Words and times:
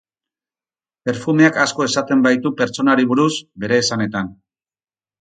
Perfumeak 1.09 1.59
asko 1.67 1.87
esaten 1.87 2.25
baitu 2.31 2.55
pertsonari 2.65 3.09
buruz, 3.15 3.31
bere 3.67 3.81
esanetan. 3.87 4.37